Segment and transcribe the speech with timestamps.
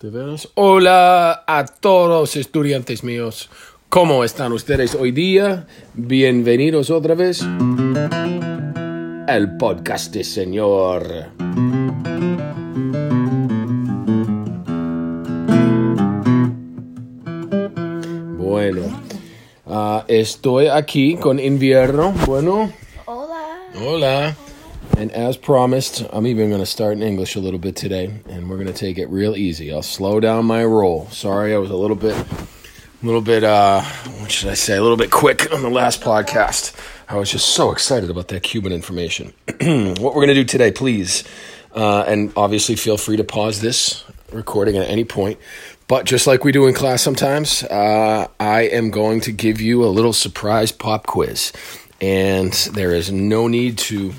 [0.00, 0.48] ¿De veras?
[0.54, 3.50] Hola a todos estudiantes míos.
[3.90, 5.66] ¿Cómo están ustedes hoy día?
[5.92, 7.42] Bienvenidos otra vez
[9.26, 11.26] al podcast de Señor.
[18.38, 19.02] Bueno,
[19.66, 22.14] ah, estoy aquí con invierno.
[22.24, 22.72] Bueno,
[23.04, 23.68] Hola.
[23.84, 24.36] Hola.
[25.00, 28.50] And as promised, I'm even going to start in English a little bit today, and
[28.50, 29.72] we're going to take it real easy.
[29.72, 31.06] I'll slow down my roll.
[31.06, 34.82] Sorry, I was a little bit, a little bit, uh, what should I say, a
[34.82, 36.78] little bit quick on the last podcast.
[37.08, 39.32] I was just so excited about that Cuban information.
[39.46, 41.24] what we're going to do today, please,
[41.74, 45.38] uh, and obviously feel free to pause this recording at any point.
[45.88, 49.82] But just like we do in class sometimes, uh, I am going to give you
[49.82, 51.54] a little surprise pop quiz.
[52.02, 54.12] And there is no need to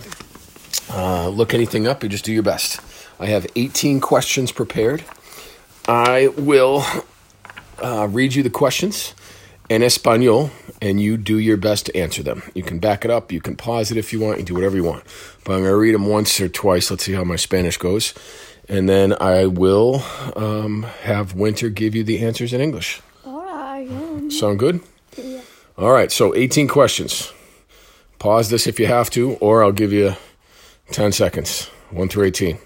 [0.93, 2.03] uh, look anything up.
[2.03, 2.79] You just do your best.
[3.19, 5.03] I have 18 questions prepared.
[5.87, 6.83] I will
[7.81, 9.13] uh, read you the questions
[9.69, 10.49] in Espanol,
[10.81, 12.43] and you do your best to answer them.
[12.53, 14.75] You can back it up, you can pause it if you want, you do whatever
[14.75, 15.03] you want.
[15.45, 16.91] But I'm going to read them once or twice.
[16.91, 18.13] Let's see how my Spanish goes.
[18.67, 20.03] And then I will
[20.35, 23.01] um, have Winter give you the answers in English.
[23.23, 24.31] Hola again.
[24.31, 24.81] Sound good?
[25.17, 25.41] Yeah.
[25.77, 27.31] All right, so 18 questions.
[28.19, 30.15] Pause this if you have to, or I'll give you
[30.91, 31.69] 10 seconds.
[31.91, 32.57] 1 through 18.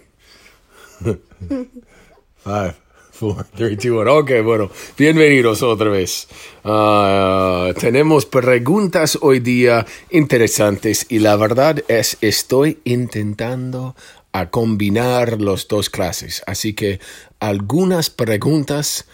[2.44, 2.76] 5,
[3.20, 4.18] 4, 3, 2, 1.
[4.18, 4.72] Ok, bueno.
[4.98, 6.28] Bienvenidos otra vez.
[6.64, 13.96] Ah, tenemos preguntas hoy día interesantes y la verdad es estoy intentando
[14.31, 16.42] a combinar los dos clases.
[16.48, 17.00] Así que
[17.40, 19.06] algunas preguntas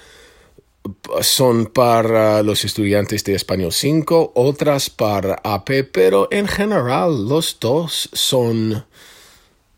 [1.21, 8.09] son para los estudiantes de Español 5, otras para AP, pero en general los dos
[8.13, 8.85] son,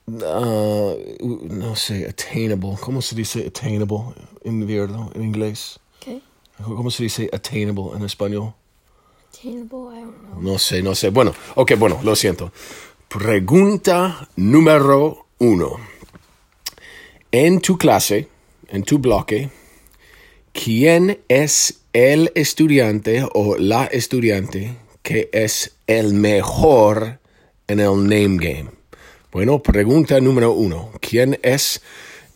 [0.07, 2.75] ah, no sé, attainable.
[2.79, 5.79] ¿Cómo se dice attainable en invierno, en inglés?
[5.97, 6.21] Okay.
[6.63, 8.53] ¿Cómo se dice attainable en español?
[9.29, 10.41] Attainable, I don't know.
[10.41, 11.09] No sé, no sé.
[11.09, 12.51] Bueno, ok, bueno, lo siento.
[13.07, 15.77] Pregunta número uno.
[17.31, 18.27] En tu clase,
[18.69, 19.49] en tu bloque,
[20.51, 27.19] ¿quién es el estudiante o la estudiante que es el mejor
[27.67, 28.82] en el name game?
[29.33, 30.91] Bueno, pregunta número uno.
[31.01, 31.81] ¿Quién es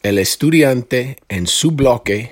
[0.03, 2.31] el estudiante en su bloque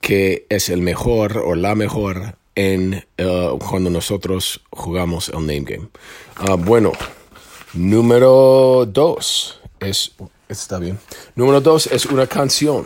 [0.00, 5.88] que es el mejor o la mejor en eh, cuando nosotros jugamos el name game.
[6.36, 6.92] Ah, bueno,
[7.72, 10.12] número dos es
[10.48, 10.98] está bien.
[11.34, 12.84] Número dos es una canción.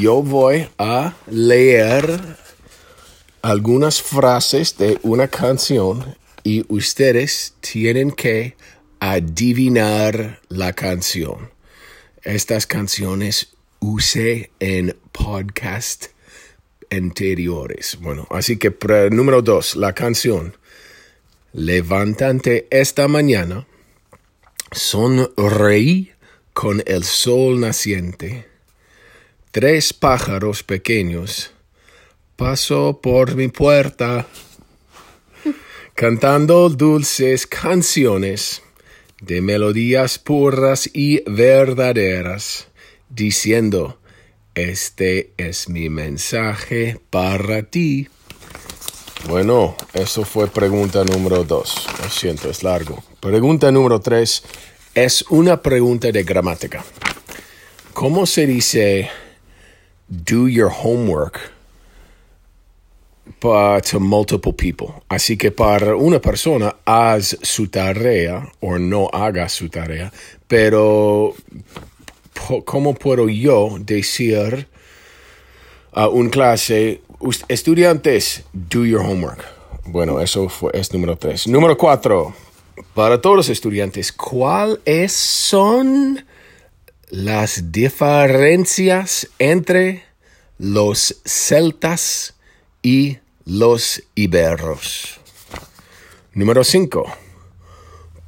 [0.00, 2.20] Yo voy a leer
[3.42, 8.56] algunas frases de una canción y ustedes tienen que
[9.00, 11.50] adivinar la canción.
[12.22, 13.48] Estas canciones
[13.80, 16.06] usé en podcast
[16.90, 17.98] anteriores.
[18.00, 18.74] Bueno, así que
[19.10, 20.56] número dos, la canción.
[21.52, 23.66] Levantante esta mañana,
[24.72, 26.12] sonreí
[26.52, 28.46] con el sol naciente.
[29.50, 31.52] Tres pájaros pequeños
[32.36, 34.26] pasó por mi puerta,
[35.94, 38.62] cantando dulces canciones
[39.20, 42.68] de melodías puras y verdaderas,
[43.08, 43.98] diciendo,
[44.54, 48.08] este es mi mensaje para ti.
[49.28, 51.86] Bueno, eso fue pregunta número dos.
[52.02, 53.02] Lo siento, es largo.
[53.20, 54.44] Pregunta número tres
[54.94, 56.84] es una pregunta de gramática.
[57.94, 59.10] ¿Cómo se dice
[60.08, 61.57] do your homework
[63.38, 64.88] pa- to multiple people?
[65.08, 70.12] Así que para una persona, haz su tarea o no haga su tarea,
[70.46, 71.34] pero
[72.64, 74.68] ¿cómo puedo yo decir
[75.92, 79.44] a un clase, "Us- estudiantes, do your homework?
[79.86, 81.46] Bueno, eso fue, es número tres.
[81.46, 82.34] Número cuatro,
[82.94, 86.24] para todos los estudiantes, ¿cuáles son
[87.10, 90.02] las diferencias entre
[90.58, 92.34] los celtas
[92.82, 95.20] y los iberos?
[96.32, 97.06] Número cinco,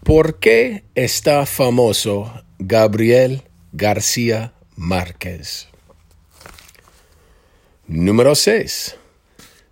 [0.03, 3.43] ¿por qué está famoso Gabriel
[3.73, 5.71] García Márquez?
[7.93, 8.95] Número 6.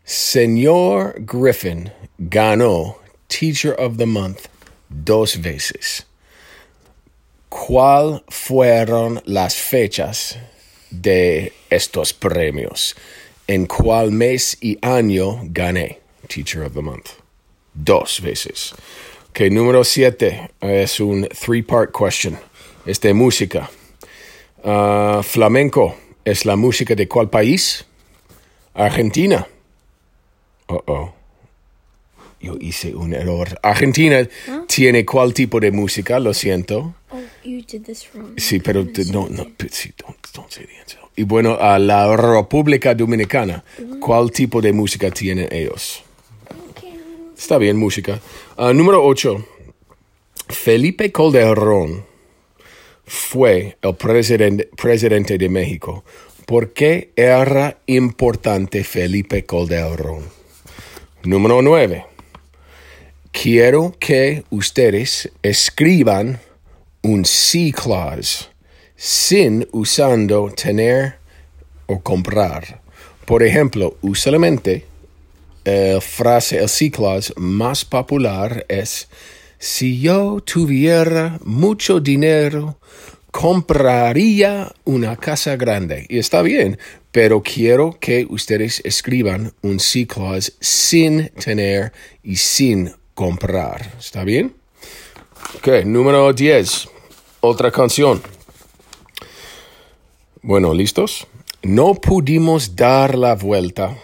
[0.03, 2.99] Señor Griffin ganó
[3.29, 4.47] Teacher of the Month
[4.89, 6.05] dos veces.
[7.49, 10.37] ¿Cuál fueron las fechas
[10.91, 12.97] de estos premios?
[13.51, 17.13] ¿En cuál mes y año gané Teacher of the Month?
[17.73, 18.75] Dos veces.
[19.31, 22.39] Ok, número 7 es un three-part question.
[22.85, 23.71] Es de música.
[24.63, 25.97] Ah, flamenco
[26.27, 27.87] es la música de cuál país?
[28.75, 29.47] Argentina.
[30.67, 31.15] Oh, oh.
[32.41, 33.59] Yo hice un error.
[33.63, 34.29] Argentina
[34.67, 36.95] tiene cuál tipo de música, lo siento.
[37.11, 38.39] Oh, you did this wrong.
[38.39, 41.08] Sí, pero no, no, sí, don't, don't say the answer.
[41.19, 43.65] Y bueno, a la República Dominicana,
[43.99, 46.05] ¿cuál tipo de música tienen ellos?
[47.37, 48.21] Está bien, música.
[48.57, 49.45] Ah, número 8.
[50.49, 52.05] Felipe Calderón
[53.05, 56.05] fue el presidente, presidente de México.
[56.47, 60.23] ¿Por qué era importante Felipe Calderón?
[61.25, 62.07] Número 9.
[63.33, 66.39] Quiero que ustedes escriban
[67.03, 68.51] un C clause
[68.99, 71.19] sin usando tener
[71.87, 72.83] o comprar.
[73.25, 74.85] Por ejemplo, usualmente
[75.65, 79.09] la frase, el C clause más popular es
[79.59, 82.79] si yo tuviera mucho dinero,
[83.31, 86.05] compraría una casa grande.
[86.09, 86.77] Y está bien,
[87.13, 91.93] pero quiero que ustedes escriban un C clause sin tener
[92.25, 93.95] y sin comprar.
[93.99, 94.55] ¿Está bien?
[95.57, 96.89] Ok, número 10.
[97.41, 98.21] Otra canción.
[100.49, 101.27] Bueno, ¿listos?
[101.63, 103.99] No pudimos dar la vuelta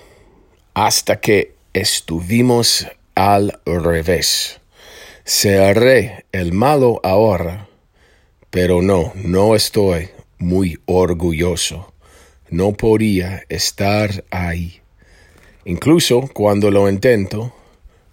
[0.75, 4.61] hasta que estuvimos al revés.
[5.25, 7.67] Seré el malo ahora,
[8.51, 11.95] pero no, no estoy muy orgulloso.
[12.51, 14.83] No podía estar ahí.
[15.65, 17.55] Incluso cuando lo intento,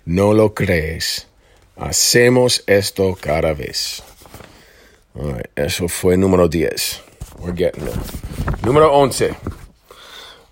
[0.06, 1.28] no lo crees.
[1.76, 4.02] Hacemos esto cada vez.
[5.54, 7.11] Eso fue número 10.
[7.42, 7.96] We're getting it.
[8.64, 9.36] Número 11.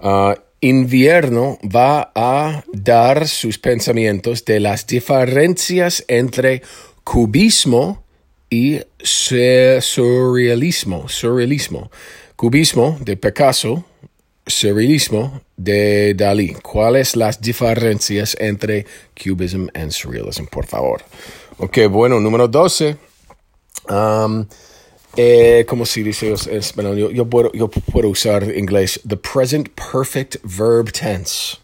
[0.01, 6.61] Ah, invierno va a dar sus pensamientos de las diferencias entre
[7.03, 8.03] cubismo
[8.49, 11.07] y su- surrealismo.
[11.07, 11.91] Surrealismo.
[12.35, 13.83] Cubismo de Picasso,
[14.47, 16.53] surrealismo de Dalí.
[16.55, 18.85] ¿Cuáles las diferencias entre
[19.21, 21.03] cubism and surrealism, por favor?
[21.57, 22.95] Ok, bueno, número 12.
[23.89, 24.45] Um,
[25.15, 27.13] eh, ¿Cómo se dice en español?
[27.13, 29.01] Yo puedo, yo puedo usar inglés.
[29.07, 31.57] The present perfect verb tense.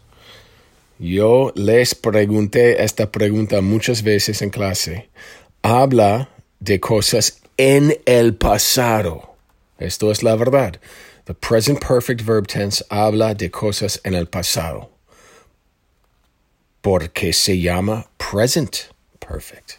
[0.98, 5.08] Yo les pregunté esta pregunta muchas veces en clase.
[5.62, 9.36] Habla de cosas en el pasado.
[9.78, 10.80] Esto es la verdad.
[11.24, 14.90] The present perfect verb tense habla de cosas en el pasado.
[16.80, 18.76] Porque se llama present
[19.18, 19.72] perfect.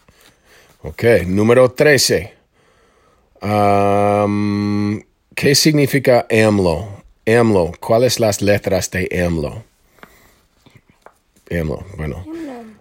[0.84, 2.37] Ok, número 13.
[3.42, 5.02] Um,
[5.36, 6.88] ¿Qué significa AMLO?
[7.28, 9.64] AMLO, ¿cuáles las letras de AMLO?
[11.52, 12.26] AMLO, bueno.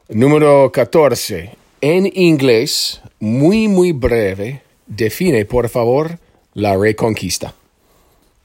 [0.08, 1.55] Número 14.
[1.82, 6.19] En inglés, muy, muy breve, define, por favor,
[6.55, 7.55] la reconquista.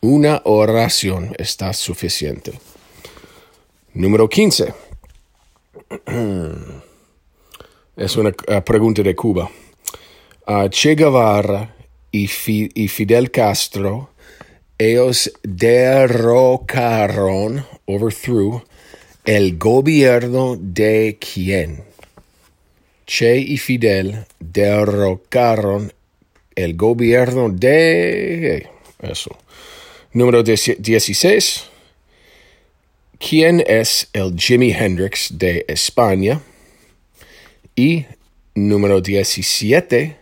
[0.01, 2.59] Una oración está suficiente.
[3.93, 4.73] Número 15.
[7.95, 9.49] Es una uh, pregunta de Cuba.
[10.47, 11.80] Uh, che Guevara
[12.11, 14.09] y, Fi- y Fidel Castro,
[14.77, 16.55] ellos derrocaron,
[17.85, 18.63] overthrew,
[19.25, 21.83] el gobierno de quién?
[23.05, 25.93] Che y Fidel derrocaron
[26.55, 28.67] el gobierno de...
[28.99, 29.37] Eso.
[30.13, 31.63] Número 16.
[33.19, 36.41] ¿Quién es el Jimi Hendrix de España?
[37.75, 38.05] Y
[38.55, 40.20] número 17.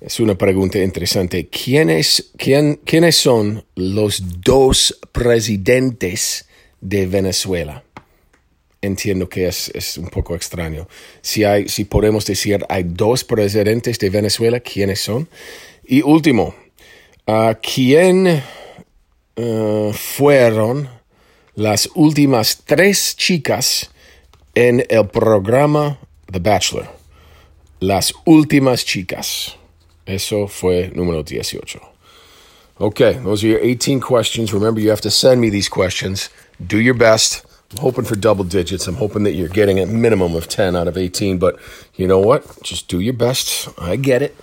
[0.00, 1.48] Es una pregunta interesante.
[1.48, 6.48] ¿Quiénes, quién, ¿Quiénes son los dos presidentes
[6.80, 7.82] de Venezuela?
[8.80, 10.86] Entiendo que es, es un poco extraño.
[11.20, 15.28] Si, hay, si podemos decir hay dos presidentes de Venezuela, ¿quiénes son?
[15.84, 16.54] Y último,
[17.26, 18.40] uh, ¿quién
[19.34, 20.88] uh, fueron
[21.56, 23.90] las últimas tres chicas
[24.54, 25.98] en el programa
[26.30, 26.88] The Bachelor?
[27.80, 29.57] Las últimas chicas.
[30.08, 31.80] Eso fue número 18.
[32.80, 34.52] Okay, those are your 18 questions.
[34.52, 36.30] Remember, you have to send me these questions.
[36.64, 37.44] Do your best.
[37.72, 38.86] I'm hoping for double digits.
[38.86, 41.38] I'm hoping that you're getting a minimum of 10 out of 18.
[41.38, 41.58] But
[41.96, 42.62] you know what?
[42.62, 43.68] Just do your best.
[43.78, 44.36] I get it.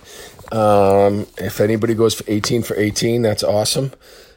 [0.52, 3.92] Um, if anybody goes for 18 for 18, that's awesome.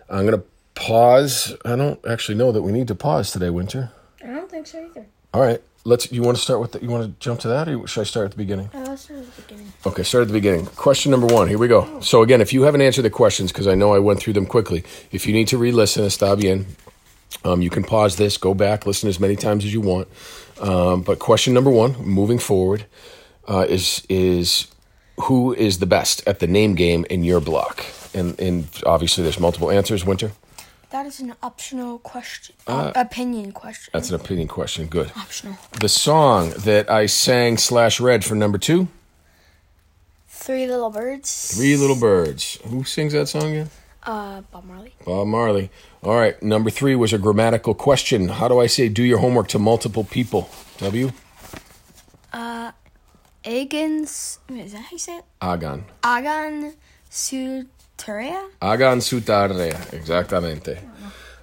[0.09, 1.55] I'm going to pause.
[1.63, 3.91] I don't actually know that we need to pause today, Winter.
[4.23, 5.05] I don't think so either.
[5.33, 5.61] All right.
[5.83, 6.11] Let's.
[6.11, 6.71] You want to start with?
[6.71, 8.69] The, you want to jump to that, or should I start at the beginning?
[8.73, 9.68] Uh, let's start at the beginning.
[9.85, 10.65] Okay, start at the beginning.
[10.65, 11.47] Question number one.
[11.47, 12.01] Here we go.
[12.01, 14.45] So again, if you haven't answered the questions, because I know I went through them
[14.45, 16.65] quickly, if you need to re-listen, está bien.
[17.45, 20.09] Um, you can pause this, go back, listen as many times as you want.
[20.59, 22.85] Um, but question number one, moving forward,
[23.47, 24.67] uh, is is
[25.21, 27.85] who is the best at the name game in your block?
[28.13, 30.05] And and obviously, there's multiple answers.
[30.05, 30.31] Winter.
[30.89, 32.55] That is an optional question.
[32.67, 33.91] Uh, opinion question.
[33.93, 34.87] That's an opinion question.
[34.87, 35.11] Good.
[35.15, 35.55] optional.
[35.79, 38.87] The song that I sang slash read for number two,
[40.49, 41.55] Three Little Birds.
[41.55, 42.57] Three Little Birds.
[42.65, 43.69] Who sings that song again?
[44.01, 44.93] Uh, Bob Marley.
[45.05, 45.69] Bob Marley.
[46.01, 46.41] All right.
[46.41, 48.29] Number three was a grammatical question.
[48.29, 50.49] How do I say do your homework to multiple people?
[50.79, 51.11] W.
[52.33, 52.71] Uh,
[53.43, 54.39] Agans.
[54.49, 55.25] Is that how you say it?
[55.39, 55.85] Agan.
[56.03, 56.73] Agan
[57.11, 58.49] Suteria?
[58.59, 59.71] Agan sutare.
[59.93, 60.79] Exactamente.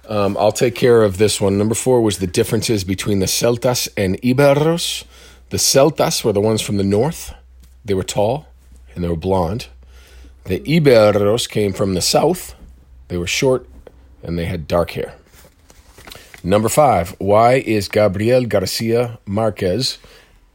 [0.09, 1.57] Um, I'll take care of this one.
[1.57, 5.05] Number four was the differences between the Celtas and Iberos.
[5.49, 7.33] The Celtas were the ones from the north.
[7.85, 8.47] They were tall
[8.97, 9.67] and they were blonde.
[10.45, 12.55] The Iberos came from the south.
[13.09, 13.69] They were short
[14.23, 15.13] and they had dark hair.
[16.43, 19.99] Number five, why is Gabriel Garcia Marquez,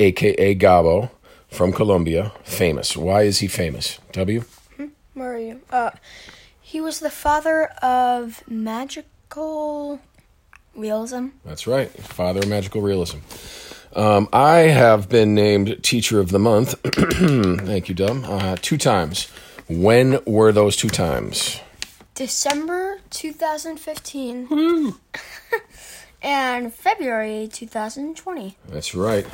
[0.01, 1.11] aka Gabo,
[1.49, 2.97] from Colombia, famous?
[2.97, 4.01] Why is he famous?
[4.11, 4.45] W?
[5.15, 5.61] Where are you?
[5.71, 5.91] Uh,
[6.61, 10.01] he was the father of magical
[10.75, 11.29] realism.
[11.45, 11.91] That's right.
[11.91, 13.19] Father of magical realism.
[13.95, 16.75] Um, I have been named Teacher of the Month.
[17.67, 18.25] Thank you, Dub.
[18.25, 19.29] Uh, two times.
[19.69, 21.61] When were those two times?
[22.15, 24.95] December 2015
[26.23, 28.57] and February 2020.
[28.69, 29.27] That's right.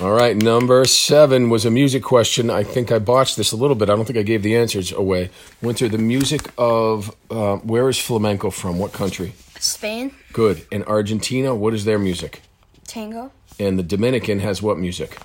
[0.00, 2.48] All right, number seven was a music question.
[2.48, 3.90] I think I botched this a little bit.
[3.90, 5.30] I don't think I gave the answers away.
[5.60, 8.78] Winter, the music of uh, where is flamenco from?
[8.78, 9.34] What country?
[9.58, 10.66] Spain, Good.
[10.72, 12.40] And Argentina, what is their music?
[12.86, 15.18] tango, And the Dominican has what music?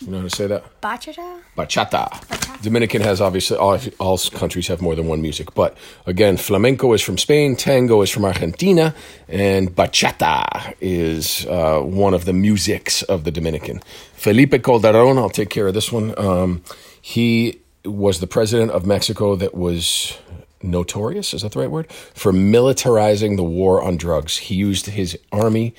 [0.00, 0.80] You know how to say that?
[0.80, 2.62] bachata, Bachata.
[2.62, 7.02] Dominican has obviously all, all countries have more than one music, but again, flamenco is
[7.02, 8.94] from Spain, tango is from Argentina,
[9.28, 13.80] and bachata is uh, one of the musics of the Dominican.
[14.14, 16.18] Felipe Calderon, I'll take care of this one.
[16.18, 16.62] Um,
[17.00, 20.18] he was the president of Mexico that was
[20.62, 21.92] notorious, is that the right word?
[21.92, 24.38] For militarizing the war on drugs.
[24.38, 25.74] He used his army,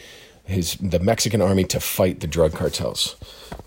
[0.46, 3.16] his the Mexican army to fight the drug cartels.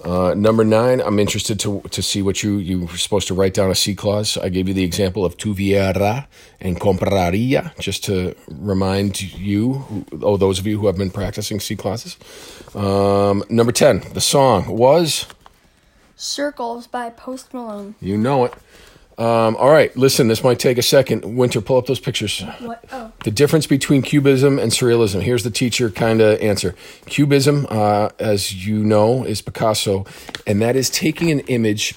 [0.05, 3.55] Uh, number nine, I'm interested to to see what you you were supposed to write
[3.55, 4.37] down a si clause.
[4.37, 6.27] I gave you the example of tuviera
[6.61, 11.77] and compraria, just to remind you, oh, those of you who have been practicing si
[11.77, 12.17] clauses.
[12.75, 15.27] Um, number ten, the song was
[16.15, 17.95] Circles by Post Malone.
[18.01, 18.55] you know it.
[19.19, 21.25] Um, all right, listen, this might take a second.
[21.37, 22.43] Winter, pull up those pictures.
[22.61, 22.85] What?
[22.93, 23.13] Oh.
[23.25, 25.23] The difference between cubism and surrealism.
[25.23, 26.75] Here's the teacher kind of answer.
[27.07, 30.05] Cubism, uh, as you know, is Picasso,
[30.47, 31.95] and that is taking an image,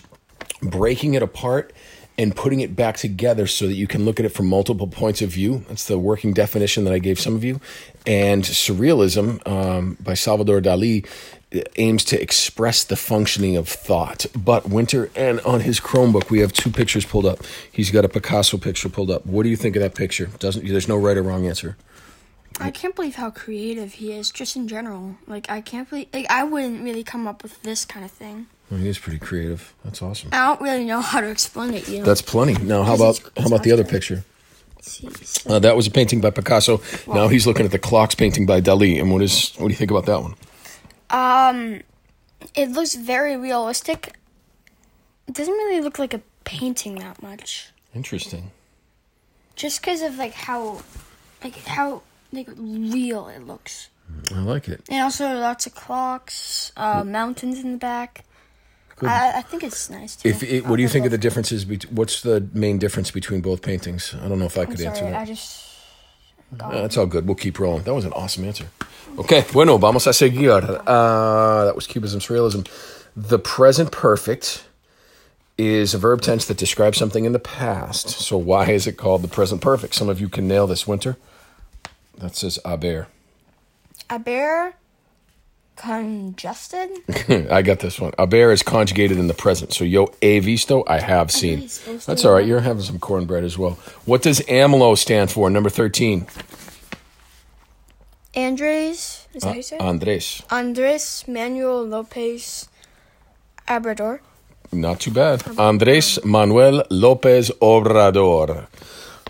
[0.61, 1.73] breaking it apart,
[2.17, 5.21] and putting it back together so that you can look at it from multiple points
[5.21, 5.63] of view.
[5.69, 7.61] That's the working definition that I gave some of you.
[8.05, 11.07] And surrealism um, by Salvador Dali
[11.77, 14.25] aims to express the functioning of thought.
[14.35, 17.39] But Winter, and on his Chromebook, we have two pictures pulled up.
[17.71, 19.25] He's got a Picasso picture pulled up.
[19.25, 20.27] What do you think of that picture?
[20.39, 21.77] Doesn't there's no right or wrong answer.
[22.59, 25.15] I can't believe how creative he is, just in general.
[25.27, 26.07] Like, I can't believe.
[26.13, 28.47] Like, I wouldn't really come up with this kind of thing.
[28.69, 29.73] Well, he is pretty creative.
[29.83, 30.29] That's awesome.
[30.33, 32.05] I don't really know how to explain it, you know?
[32.05, 32.53] That's plenty.
[32.61, 34.25] Now, how about how about the other picture?
[35.47, 36.81] Uh, that was a painting by Picasso.
[37.07, 38.99] Now he's looking at the clocks painting by Dali.
[38.99, 40.35] And what is what do you think about that one?
[41.09, 41.81] Um,
[42.55, 44.15] it looks very realistic.
[45.27, 48.51] It doesn't really look like a painting that much, Interesting.
[49.55, 50.81] just because of like how,
[51.43, 52.01] like how
[52.31, 53.89] like real it looks,
[54.33, 54.81] I like it.
[54.89, 58.25] and also lots of clocks, uh, mountains in the back.
[59.01, 60.27] I, I think it's nice too.
[60.29, 61.63] If it, what do you think of the differences?
[61.63, 64.13] Bet- what's the main difference between both paintings?
[64.21, 65.15] I don't know if I I'm could answer that.
[65.21, 65.68] I just.
[66.51, 67.25] That's all good.
[67.25, 67.83] We'll keep rolling.
[67.83, 68.65] That was an awesome answer.
[69.17, 70.81] Okay, bueno, vamos a seguir.
[70.85, 72.67] Uh, that was Cubism, Surrealism.
[73.15, 74.65] The present perfect
[75.57, 78.09] is a verb tense that describes something in the past.
[78.09, 79.93] So why is it called the present perfect?
[79.93, 81.17] Some of you can nail this winter.
[82.17, 83.07] That says haber.
[84.09, 84.73] Haber
[85.79, 86.89] congested.
[87.51, 88.11] I got this one.
[88.17, 89.73] Haber is conjugated in the present.
[89.73, 91.69] So yo he visto, I have seen.
[92.05, 92.45] That's all right.
[92.45, 93.77] You're having some cornbread as well.
[94.05, 95.49] What does AMLO stand for?
[95.49, 96.27] Number 13.
[98.35, 99.77] Andres, is that Uh, you say?
[99.77, 100.43] Andres.
[100.51, 102.69] Andres Manuel Lopez
[103.67, 104.19] Abrador.
[104.71, 105.43] Not too bad.
[105.57, 108.67] Andres Manuel Lopez Obrador.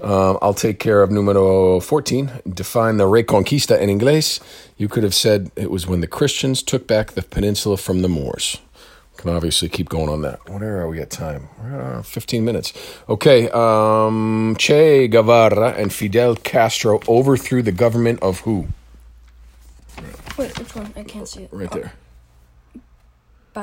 [0.02, 2.32] Um, I'll take care of numero 14.
[2.48, 4.40] Define the Reconquista in English.
[4.78, 8.10] You could have said it was when the Christians took back the peninsula from the
[8.10, 8.58] Moors.
[9.18, 10.40] Can obviously keep going on that.
[10.50, 11.50] Where are we at time?
[11.62, 12.72] We're 15 minutes.
[13.10, 13.50] Okay.
[13.50, 18.68] Um, che Guevara and Fidel Castro overthrew the government of who?
[20.38, 20.94] Wait, which one?
[20.96, 21.50] I can't see it.
[21.52, 21.92] Right there.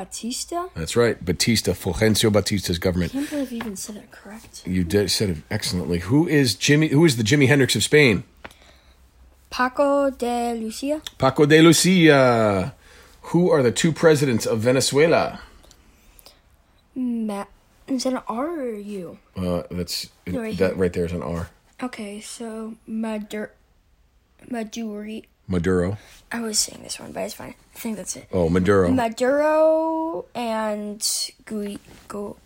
[0.04, 0.66] Batista?
[0.74, 1.22] That's right.
[1.24, 3.12] Batista, Fulgencio Batista's government.
[3.12, 4.62] I can't believe you even said it correct.
[4.66, 6.00] You did, said it excellently.
[6.00, 6.88] Who is Jimmy?
[6.88, 8.24] Who is the Jimi Hendrix of Spain?
[9.48, 11.00] Paco de Lucia?
[11.16, 12.74] Paco de Lucia.
[13.32, 15.40] Who are the two presidents of Venezuela?
[16.94, 17.46] Ma-
[17.88, 19.18] is that an R or U?
[19.34, 20.74] Uh, that's Right that here.
[20.82, 21.48] right there is an R.
[21.82, 23.50] Okay, so Madur-
[24.50, 25.24] Maduri.
[25.48, 25.98] Maduro.
[26.32, 27.54] I was saying this one, but it's fine.
[27.74, 28.26] I think that's it.
[28.32, 28.90] Oh, Maduro.
[28.90, 31.00] Maduro and
[31.44, 32.36] Gui- Gu-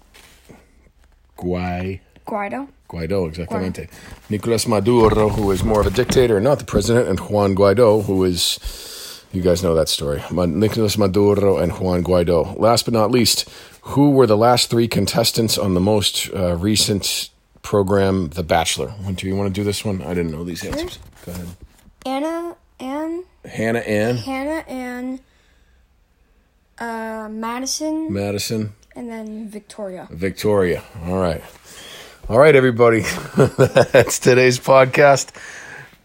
[1.38, 2.00] Guai.
[2.26, 2.68] Guaido.
[2.88, 3.88] Guaido, exactamente.
[4.28, 8.22] Nicolas Maduro, who is more of a dictator, not the president, and Juan Guaido, who
[8.24, 10.22] is, you guys know that story.
[10.30, 12.58] Nicolas Maduro and Juan Guaido.
[12.58, 13.48] Last but not least,
[13.82, 17.30] who were the last three contestants on the most uh, recent
[17.62, 18.92] program, The Bachelor?
[19.14, 20.02] Do you want to do this one?
[20.02, 20.98] I didn't know these answers.
[21.24, 21.46] Go ahead.
[22.06, 25.20] Anna and Hannah Ann, Hannah and
[26.78, 30.08] uh, Madison, Madison, and then Victoria.
[30.10, 30.82] Victoria.
[31.04, 31.42] All right.
[32.28, 33.00] All right, everybody.
[33.36, 35.30] That's today's podcast.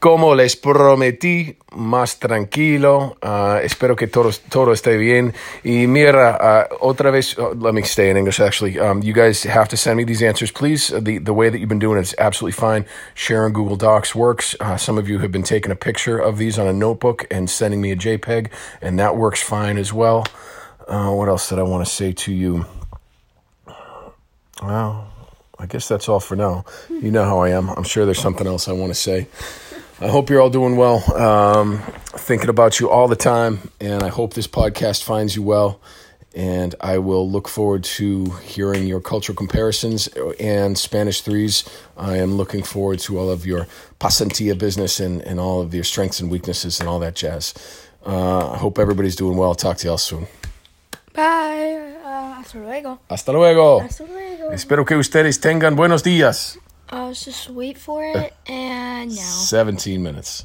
[0.06, 3.18] Como les prometí, más tranquilo.
[3.24, 5.34] Uh, espero que todo, todo esté bien.
[5.64, 8.78] Y mira, uh, otra vez, uh, let me stay in English actually.
[8.78, 10.90] Um, you guys have to send me these answers, please.
[10.90, 12.86] The, the way that you've been doing it is absolutely fine.
[13.16, 14.56] Sharing Google Docs works.
[14.60, 17.50] Uh, some of you have been taking a picture of these on a notebook and
[17.50, 18.52] sending me a JPEG,
[18.84, 20.24] and that works fine as well.
[20.88, 22.68] Uh, what else did I want to say to you?
[24.62, 25.08] Well,
[25.58, 26.64] I guess that's all for now.
[26.92, 27.72] You know how I am.
[27.72, 29.26] I'm sure there's something else I want to say.
[30.02, 31.00] I hope you're all doing well.
[31.16, 31.80] Um,
[32.18, 35.80] thinking about you all the time, and I hope this podcast finds you well.
[36.36, 41.64] And I will look forward to hearing your cultural comparisons and Spanish threes.
[41.96, 43.68] I am looking forward to all of your
[44.02, 47.54] pasantilla business and, and all of your strengths and weaknesses and all that jazz.
[48.06, 49.56] Uh, I hope everybody's doing well.
[49.56, 50.28] Talk to y'all soon.
[51.14, 51.96] Bye.
[52.04, 53.00] Uh, hasta luego.
[53.10, 53.80] Hasta luego.
[53.80, 54.52] Hasta luego.
[54.52, 56.58] Espero que ustedes tengan buenos días.
[56.92, 59.22] Uh, let's just wait for it, and now.
[59.22, 60.44] 17 minutes.